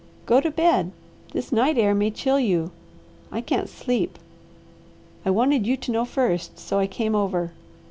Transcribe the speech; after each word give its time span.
Go 0.25 0.41
to 0.41 0.49
bed! 0.49 0.93
This 1.31 1.51
night 1.51 1.77
air 1.77 1.93
may 1.93 2.09
chill 2.09 2.39
you. 2.39 2.71
I 3.31 3.39
can't 3.39 3.69
sleep. 3.69 4.17
I 5.23 5.29
wanted 5.29 5.67
you 5.67 5.77
to 5.77 5.91
know 5.91 6.05
first 6.05 6.57
so 6.57 6.79
I 6.79 6.87
came 6.87 7.13
over. 7.13 7.51